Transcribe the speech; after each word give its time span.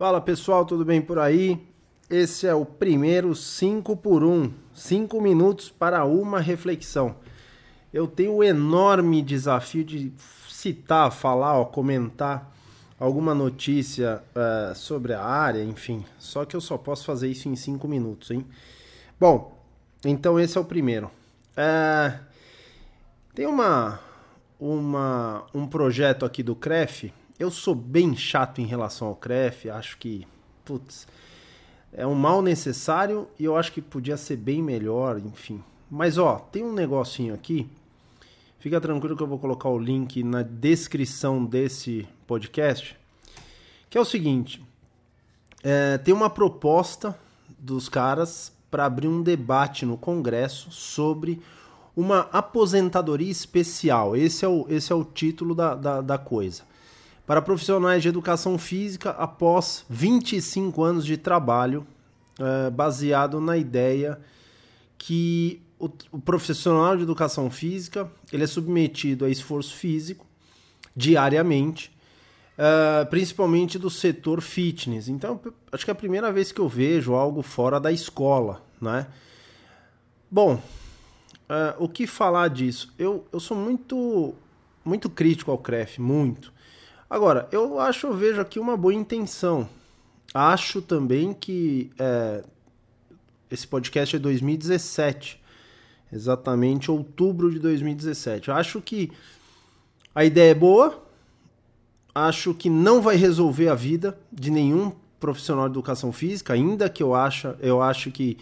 Fala 0.00 0.18
pessoal, 0.18 0.64
tudo 0.64 0.82
bem 0.82 1.02
por 1.02 1.18
aí? 1.18 1.60
Esse 2.08 2.46
é 2.46 2.54
o 2.54 2.64
primeiro 2.64 3.34
5 3.34 3.94
por 3.98 4.24
1, 4.24 4.50
5 4.72 5.20
minutos 5.20 5.68
para 5.68 6.06
uma 6.06 6.40
reflexão. 6.40 7.16
Eu 7.92 8.08
tenho 8.08 8.36
o 8.36 8.42
enorme 8.42 9.20
desafio 9.20 9.84
de 9.84 10.10
citar, 10.48 11.12
falar, 11.12 11.58
ó, 11.58 11.66
comentar 11.66 12.50
alguma 12.98 13.34
notícia 13.34 14.22
uh, 14.34 14.74
sobre 14.74 15.12
a 15.12 15.22
área, 15.22 15.62
enfim. 15.62 16.02
Só 16.18 16.46
que 16.46 16.56
eu 16.56 16.62
só 16.62 16.78
posso 16.78 17.04
fazer 17.04 17.28
isso 17.28 17.50
em 17.50 17.54
5 17.54 17.86
minutos, 17.86 18.30
hein? 18.30 18.46
Bom, 19.20 19.54
então 20.02 20.40
esse 20.40 20.56
é 20.56 20.60
o 20.62 20.64
primeiro. 20.64 21.10
Uh, 21.52 22.18
tem 23.34 23.44
uma, 23.44 24.00
uma, 24.58 25.44
um 25.52 25.66
projeto 25.66 26.24
aqui 26.24 26.42
do 26.42 26.56
CREF 26.56 27.12
eu 27.40 27.50
sou 27.50 27.74
bem 27.74 28.14
chato 28.14 28.60
em 28.60 28.66
relação 28.66 29.08
ao 29.08 29.16
CREF, 29.16 29.70
acho 29.70 29.96
que, 29.96 30.26
putz, 30.62 31.08
é 31.90 32.06
um 32.06 32.14
mal 32.14 32.42
necessário 32.42 33.26
e 33.38 33.46
eu 33.46 33.56
acho 33.56 33.72
que 33.72 33.80
podia 33.80 34.18
ser 34.18 34.36
bem 34.36 34.62
melhor, 34.62 35.18
enfim. 35.18 35.64
Mas 35.90 36.18
ó, 36.18 36.36
tem 36.36 36.62
um 36.62 36.74
negocinho 36.74 37.32
aqui. 37.32 37.66
Fica 38.58 38.78
tranquilo 38.78 39.16
que 39.16 39.22
eu 39.22 39.26
vou 39.26 39.38
colocar 39.38 39.70
o 39.70 39.78
link 39.78 40.22
na 40.22 40.42
descrição 40.42 41.42
desse 41.42 42.06
podcast. 42.26 42.94
Que 43.88 43.96
é 43.96 44.00
o 44.00 44.04
seguinte: 44.04 44.62
é, 45.64 45.96
tem 45.96 46.12
uma 46.12 46.28
proposta 46.28 47.18
dos 47.58 47.88
caras 47.88 48.52
para 48.70 48.84
abrir 48.84 49.08
um 49.08 49.22
debate 49.22 49.86
no 49.86 49.96
Congresso 49.96 50.70
sobre 50.70 51.40
uma 51.96 52.28
aposentadoria 52.32 53.30
especial. 53.30 54.14
Esse 54.14 54.44
é 54.44 54.48
o, 54.48 54.66
esse 54.68 54.92
é 54.92 54.94
o 54.94 55.04
título 55.04 55.54
da, 55.54 55.74
da, 55.74 56.00
da 56.02 56.18
coisa 56.18 56.68
para 57.30 57.40
profissionais 57.40 58.02
de 58.02 58.08
educação 58.08 58.58
física 58.58 59.10
após 59.10 59.84
25 59.88 60.82
anos 60.82 61.06
de 61.06 61.16
trabalho, 61.16 61.86
é, 62.36 62.68
baseado 62.70 63.40
na 63.40 63.56
ideia 63.56 64.18
que 64.98 65.62
o, 65.78 65.88
o, 66.10 66.18
profissional 66.18 66.96
de 66.96 67.04
educação 67.04 67.48
física 67.48 68.10
ele 68.32 68.42
é 68.42 68.48
submetido 68.48 69.24
a 69.24 69.30
esforço 69.30 69.76
físico 69.76 70.26
diariamente, 70.96 71.96
é, 72.58 73.04
principalmente 73.04 73.78
do 73.78 73.90
setor 73.90 74.40
fitness. 74.40 75.06
Então, 75.06 75.40
acho 75.70 75.84
que 75.84 75.90
é 75.92 75.92
a 75.92 75.94
primeira 75.94 76.32
vez 76.32 76.50
que 76.50 76.60
eu 76.60 76.68
vejo 76.68 77.14
algo 77.14 77.42
fora 77.42 77.78
da 77.78 77.92
escola, 77.92 78.60
né? 78.80 79.06
Bom, 80.28 80.60
é, 81.48 81.76
o 81.78 81.88
que 81.88 82.08
falar 82.08 82.48
disso? 82.48 82.92
Eu, 82.98 83.24
eu 83.32 83.38
sou 83.38 83.56
muito, 83.56 84.34
muito 84.84 85.08
crítico 85.08 85.52
ao 85.52 85.58
CREF, 85.58 86.00
muito. 86.00 86.52
Agora, 87.10 87.48
eu 87.50 87.80
acho, 87.80 88.06
eu 88.06 88.14
vejo 88.14 88.40
aqui 88.40 88.60
uma 88.60 88.76
boa 88.76 88.94
intenção. 88.94 89.68
Acho 90.32 90.80
também 90.80 91.34
que 91.34 91.90
é, 91.98 92.44
esse 93.50 93.66
podcast 93.66 94.14
é 94.14 94.18
2017, 94.20 95.42
exatamente 96.12 96.88
outubro 96.88 97.50
de 97.50 97.58
2017. 97.58 98.48
Eu 98.48 98.54
acho 98.54 98.80
que 98.80 99.10
a 100.14 100.24
ideia 100.24 100.52
é 100.52 100.54
boa, 100.54 101.02
acho 102.14 102.54
que 102.54 102.70
não 102.70 103.02
vai 103.02 103.16
resolver 103.16 103.68
a 103.68 103.74
vida 103.74 104.16
de 104.32 104.52
nenhum 104.52 104.92
profissional 105.18 105.68
de 105.68 105.72
educação 105.72 106.12
física, 106.12 106.52
ainda 106.52 106.88
que 106.88 107.02
eu 107.02 107.12
acho, 107.12 107.56
eu 107.58 107.82
acho 107.82 108.12
que 108.12 108.38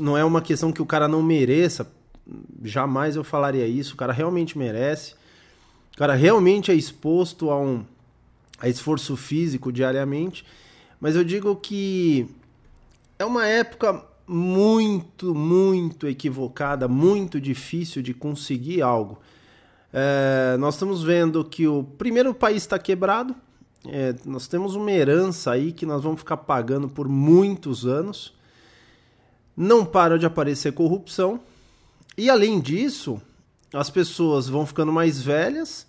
não 0.00 0.18
é 0.18 0.24
uma 0.24 0.42
questão 0.42 0.72
que 0.72 0.82
o 0.82 0.86
cara 0.86 1.06
não 1.06 1.22
mereça, 1.22 1.88
jamais 2.64 3.14
eu 3.14 3.22
falaria 3.22 3.68
isso, 3.68 3.94
o 3.94 3.96
cara 3.96 4.12
realmente 4.12 4.58
merece. 4.58 5.14
O 5.94 5.96
cara 5.96 6.14
realmente 6.14 6.70
é 6.70 6.74
exposto 6.74 7.50
a 7.50 7.60
um 7.60 7.84
a 8.58 8.68
esforço 8.68 9.16
físico 9.16 9.72
diariamente, 9.72 10.44
mas 11.00 11.16
eu 11.16 11.24
digo 11.24 11.54
que 11.56 12.26
é 13.18 13.24
uma 13.24 13.46
época 13.46 14.02
muito, 14.26 15.34
muito 15.34 16.08
equivocada, 16.08 16.88
muito 16.88 17.40
difícil 17.40 18.00
de 18.02 18.14
conseguir 18.14 18.80
algo. 18.80 19.18
É, 19.92 20.56
nós 20.58 20.74
estamos 20.74 21.02
vendo 21.02 21.44
que 21.44 21.66
o 21.68 21.84
primeiro 21.84 22.32
país 22.32 22.62
está 22.62 22.78
quebrado, 22.78 23.34
é, 23.86 24.14
nós 24.24 24.48
temos 24.48 24.74
uma 24.74 24.90
herança 24.90 25.52
aí 25.52 25.72
que 25.72 25.84
nós 25.84 26.02
vamos 26.02 26.20
ficar 26.20 26.38
pagando 26.38 26.88
por 26.88 27.06
muitos 27.06 27.84
anos. 27.86 28.32
Não 29.56 29.84
para 29.84 30.18
de 30.18 30.26
aparecer 30.26 30.72
corrupção. 30.72 31.40
E 32.16 32.30
além 32.30 32.60
disso, 32.60 33.20
as 33.74 33.90
pessoas 33.90 34.48
vão 34.48 34.64
ficando 34.64 34.92
mais 34.92 35.20
velhas 35.20 35.86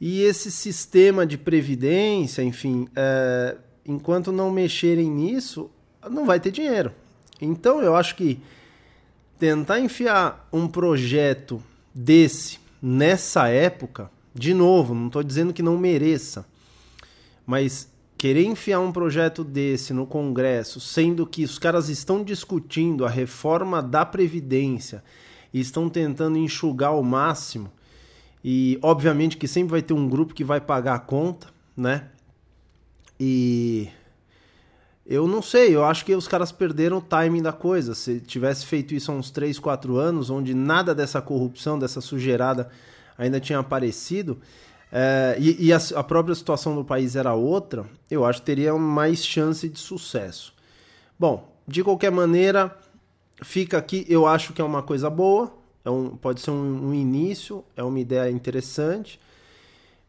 e 0.00 0.22
esse 0.22 0.50
sistema 0.50 1.26
de 1.26 1.38
previdência, 1.38 2.42
enfim, 2.42 2.88
é, 2.94 3.56
enquanto 3.86 4.32
não 4.32 4.50
mexerem 4.50 5.10
nisso, 5.10 5.70
não 6.10 6.26
vai 6.26 6.38
ter 6.38 6.50
dinheiro. 6.50 6.92
Então 7.40 7.80
eu 7.80 7.96
acho 7.96 8.16
que 8.16 8.40
tentar 9.38 9.80
enfiar 9.80 10.48
um 10.52 10.66
projeto 10.66 11.62
desse 11.94 12.58
nessa 12.82 13.48
época, 13.48 14.10
de 14.34 14.52
novo, 14.52 14.94
não 14.94 15.06
estou 15.06 15.22
dizendo 15.22 15.52
que 15.52 15.62
não 15.62 15.78
mereça, 15.78 16.46
mas 17.46 17.90
querer 18.18 18.44
enfiar 18.44 18.80
um 18.80 18.92
projeto 18.92 19.42
desse 19.42 19.92
no 19.92 20.06
Congresso, 20.06 20.78
sendo 20.80 21.26
que 21.26 21.44
os 21.44 21.58
caras 21.58 21.88
estão 21.88 22.22
discutindo 22.22 23.04
a 23.04 23.08
reforma 23.08 23.82
da 23.82 24.04
Previdência 24.04 25.02
e 25.52 25.60
estão 25.60 25.88
tentando 25.88 26.38
enxugar 26.38 26.90
ao 26.90 27.02
máximo, 27.02 27.70
e 28.44 28.78
obviamente 28.82 29.36
que 29.36 29.48
sempre 29.48 29.72
vai 29.72 29.82
ter 29.82 29.92
um 29.92 30.08
grupo 30.08 30.34
que 30.34 30.44
vai 30.44 30.60
pagar 30.60 30.94
a 30.94 31.00
conta, 31.00 31.48
né? 31.76 32.08
E 33.18 33.88
eu 35.04 35.26
não 35.28 35.40
sei, 35.40 35.74
eu 35.74 35.84
acho 35.84 36.04
que 36.04 36.14
os 36.14 36.26
caras 36.26 36.50
perderam 36.50 36.98
o 36.98 37.00
timing 37.00 37.42
da 37.42 37.52
coisa. 37.52 37.94
Se 37.94 38.20
tivesse 38.20 38.66
feito 38.66 38.94
isso 38.94 39.10
há 39.10 39.14
uns 39.14 39.30
3, 39.30 39.58
4 39.58 39.96
anos, 39.96 40.30
onde 40.30 40.52
nada 40.54 40.94
dessa 40.94 41.22
corrupção, 41.22 41.78
dessa 41.78 42.00
sujeirada 42.00 42.68
ainda 43.16 43.40
tinha 43.40 43.58
aparecido, 43.58 44.38
é, 44.90 45.36
e, 45.38 45.66
e 45.66 45.72
a, 45.72 45.78
a, 45.96 46.02
própria 46.02 46.34
situação 46.34 46.74
do 46.74 46.84
país 46.84 47.16
era 47.16 47.34
outra, 47.34 47.86
eu 48.10 48.24
acho 48.24 48.40
que 48.40 48.46
teria 48.46 48.74
mais 48.74 49.24
chance 49.24 49.68
de 49.68 49.78
sucesso. 49.78 50.54
Bom, 51.18 51.52
de 51.66 51.82
qualquer 51.82 52.10
maneira, 52.10 52.76
fica 53.42 53.78
aqui, 53.78 54.06
eu 54.08 54.26
acho 54.26 54.52
que 54.52 54.60
é 54.60 54.64
uma 54.64 54.82
coisa 54.82 55.10
boa, 55.10 55.52
é 55.84 55.90
um, 55.90 56.16
pode 56.16 56.40
ser 56.40 56.50
um, 56.50 56.88
um, 56.88 56.94
início, 56.94 57.64
é 57.76 57.82
uma 57.82 58.00
ideia 58.00 58.30
interessante. 58.30 59.20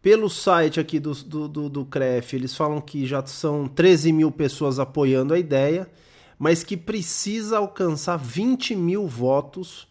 Pelo 0.00 0.30
site 0.30 0.80
aqui 0.80 0.98
do, 0.98 1.12
do, 1.12 1.48
do, 1.48 1.68
do 1.68 1.84
CREF, 1.84 2.34
eles 2.34 2.56
falam 2.56 2.80
que 2.80 3.06
já 3.06 3.24
são 3.26 3.66
13 3.68 4.12
mil 4.12 4.30
pessoas 4.30 4.78
apoiando 4.78 5.34
a 5.34 5.38
ideia, 5.38 5.90
mas 6.38 6.62
que 6.62 6.76
precisa 6.76 7.58
alcançar 7.58 8.16
20 8.16 8.76
mil 8.76 9.06
votos 9.06 9.88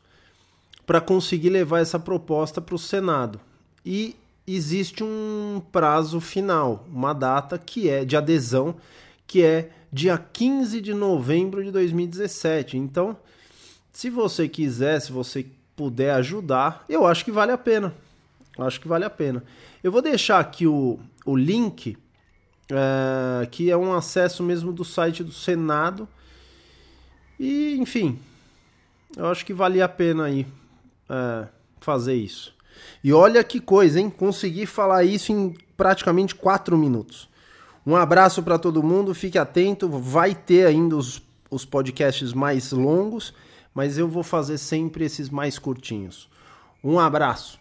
para 0.85 1.01
conseguir 1.01 1.49
levar 1.49 1.79
essa 1.79 1.99
proposta 1.99 2.61
para 2.61 2.75
o 2.75 2.79
Senado. 2.79 3.39
E 3.85 4.15
existe 4.47 5.03
um 5.03 5.61
prazo 5.71 6.21
final, 6.21 6.85
uma 6.91 7.13
data 7.13 7.57
que 7.57 7.89
é 7.89 8.05
de 8.05 8.15
adesão, 8.15 8.75
que 9.27 9.43
é 9.43 9.69
dia 9.91 10.17
15 10.17 10.81
de 10.81 10.93
novembro 10.93 11.63
de 11.63 11.71
2017. 11.71 12.77
Então, 12.77 13.17
se 13.91 14.09
você 14.09 14.47
quiser, 14.47 14.99
se 14.99 15.11
você 15.11 15.45
puder 15.75 16.11
ajudar, 16.15 16.85
eu 16.89 17.05
acho 17.05 17.23
que 17.23 17.31
vale 17.31 17.51
a 17.51 17.57
pena. 17.57 17.93
Acho 18.57 18.81
que 18.81 18.87
vale 18.87 19.05
a 19.05 19.09
pena. 19.09 19.43
Eu 19.83 19.91
vou 19.91 20.01
deixar 20.01 20.39
aqui 20.39 20.65
o, 20.65 20.99
o 21.25 21.35
link, 21.35 21.97
é, 22.69 23.45
que 23.45 23.69
é 23.69 23.77
um 23.77 23.93
acesso 23.93 24.41
mesmo 24.41 24.73
do 24.73 24.83
site 24.83 25.23
do 25.23 25.31
Senado. 25.31 26.07
E, 27.39 27.77
enfim, 27.77 28.19
eu 29.15 29.27
acho 29.27 29.45
que 29.45 29.53
vale 29.53 29.81
a 29.81 29.87
pena 29.87 30.25
aí 30.25 30.47
é, 31.09 31.47
fazer 31.79 32.15
isso. 32.15 32.55
E 33.03 33.13
olha 33.13 33.43
que 33.43 33.59
coisa, 33.59 33.99
hein? 33.99 34.09
Consegui 34.09 34.65
falar 34.65 35.03
isso 35.03 35.31
em 35.31 35.55
praticamente 35.75 36.35
quatro 36.35 36.77
minutos. 36.77 37.29
Um 37.87 37.95
abraço 37.95 38.43
para 38.43 38.59
todo 38.59 38.83
mundo, 38.83 39.15
fique 39.15 39.39
atento, 39.39 39.89
vai 39.89 40.35
ter 40.35 40.67
ainda 40.67 40.95
os, 40.95 41.23
os 41.49 41.65
podcasts 41.65 42.33
mais 42.33 42.71
longos 42.71 43.33
mas 43.77 43.95
eu 43.95 44.07
vou 44.07 44.23
fazer 44.23 44.57
sempre 44.57 45.05
esses 45.05 45.29
mais 45.29 45.59
curtinhos. 45.59 46.27
Um 46.83 46.97
abraço! 46.97 47.55